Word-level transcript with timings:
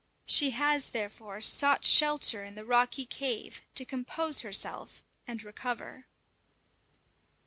She 0.25 0.49
has, 0.49 0.89
therefore, 0.89 1.41
sought 1.41 1.85
shelter 1.85 2.43
in 2.43 2.55
the 2.55 2.65
rocky 2.65 3.05
cave 3.05 3.61
to 3.75 3.85
compose 3.85 4.39
herself 4.39 5.03
and 5.27 5.43
recover. 5.43 6.07